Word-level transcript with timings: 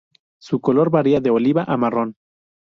Su 0.39 0.61
color 0.61 0.89
varía 0.89 1.21
de 1.21 1.29
oliva 1.29 1.63
a 1.63 1.77
marrón. 1.77 2.15